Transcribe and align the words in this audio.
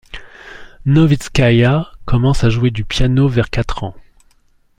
Novitskaïa 0.87 1.91
commence 2.05 2.43
à 2.43 2.49
jouer 2.49 2.71
du 2.71 2.83
piano 2.85 3.27
vers 3.27 3.51
quatre 3.51 3.83
ans. 3.83 3.93